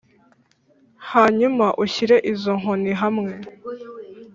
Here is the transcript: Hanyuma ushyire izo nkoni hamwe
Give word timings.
Hanyuma 1.11 1.65
ushyire 1.83 2.17
izo 2.31 2.51
nkoni 2.59 2.91
hamwe 3.01 3.31